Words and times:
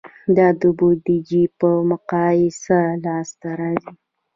دا 0.37 0.47
د 0.61 0.63
بودیجې 0.77 1.43
په 1.59 1.69
مقایسه 1.91 2.79
لاسته 3.05 3.47
راځي. 3.59 3.93